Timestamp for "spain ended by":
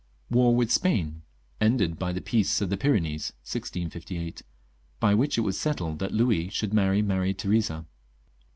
0.71-2.11